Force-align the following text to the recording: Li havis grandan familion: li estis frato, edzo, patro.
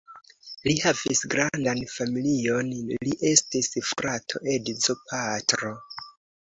Li 0.67 0.71
havis 0.85 1.21
grandan 1.33 1.81
familion: 1.97 2.73
li 3.05 3.15
estis 3.35 3.71
frato, 3.95 4.45
edzo, 4.59 4.99
patro. 5.15 5.75